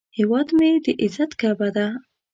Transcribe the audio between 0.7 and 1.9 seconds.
د عزت کعبه ده